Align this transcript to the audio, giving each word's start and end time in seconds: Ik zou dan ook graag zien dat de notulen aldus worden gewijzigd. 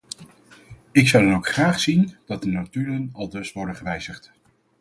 Ik 0.91 1.07
zou 1.07 1.23
dan 1.25 1.35
ook 1.35 1.47
graag 1.47 1.79
zien 1.79 2.17
dat 2.25 2.41
de 2.41 2.47
notulen 2.47 3.09
aldus 3.13 3.53
worden 3.53 3.75
gewijzigd. 3.75 4.31